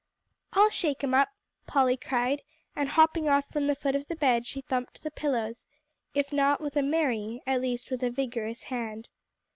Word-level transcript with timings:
"I'll 0.53 0.71
shake 0.71 1.03
'em 1.03 1.13
up," 1.13 1.29
Polly 1.67 1.95
cried; 1.95 2.41
and 2.75 2.89
hopping 2.89 3.29
off 3.29 3.49
from 3.49 3.67
the 3.67 3.75
foot 3.75 3.93
of 3.95 4.07
the 4.07 4.15
bed, 4.15 4.47
she 4.47 4.61
thumped 4.61 5.03
the 5.03 5.11
pillows, 5.11 5.67
if 6.15 6.33
not 6.33 6.59
with 6.59 6.75
a 6.75 6.81
merry, 6.81 7.43
at 7.45 7.61
least 7.61 7.91
with 7.91 8.01
a 8.01 8.09
vigorous 8.09 8.63
hand. 8.63 9.09